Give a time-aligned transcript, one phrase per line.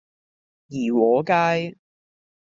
[0.69, 1.77] 怡和街